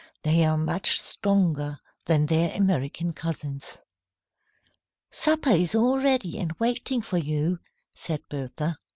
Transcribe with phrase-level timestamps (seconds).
[0.23, 3.83] They are much stronger than their American cousins.
[5.11, 7.59] "Supper is all ready and waiting for you,"
[7.93, 8.77] said Bertha.